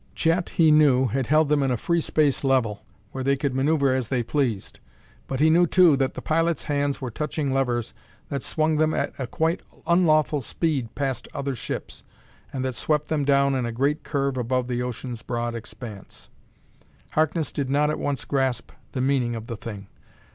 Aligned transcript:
Chet, 0.15 0.49
he 0.49 0.71
knew, 0.71 1.05
had 1.05 1.27
held 1.27 1.47
them 1.47 1.61
in 1.61 1.69
a 1.69 1.77
free 1.77 2.01
space 2.01 2.43
level, 2.43 2.83
where 3.11 3.23
they 3.23 3.35
could 3.35 3.53
maneuver 3.53 3.93
as 3.93 4.07
they 4.07 4.23
pleased, 4.23 4.79
but 5.27 5.39
he 5.39 5.51
knew, 5.51 5.67
too, 5.67 5.95
that 5.95 6.15
the 6.15 6.23
pilot's 6.23 6.63
hands 6.63 6.99
were 6.99 7.11
touching 7.11 7.53
levers 7.53 7.93
that 8.29 8.41
swung 8.41 8.77
them 8.77 8.95
at 8.95 9.13
a 9.19 9.27
quite 9.27 9.61
unlawful 9.85 10.41
speed 10.41 10.95
past 10.95 11.27
other 11.35 11.53
ships, 11.53 12.01
and 12.51 12.65
that 12.65 12.73
swept 12.73 13.09
them 13.09 13.23
down 13.23 13.53
in 13.53 13.63
a 13.63 13.71
great 13.71 14.03
curve 14.03 14.37
above 14.37 14.67
the 14.67 14.81
ocean's 14.81 15.21
broad 15.21 15.53
expanse. 15.53 16.29
Harkness 17.11 17.51
did 17.51 17.69
not 17.69 17.91
at 17.91 17.99
once 17.99 18.25
grasp 18.25 18.71
the 18.93 19.01
meaning 19.01 19.35
of 19.35 19.45
the 19.45 19.55
thing. 19.55 19.85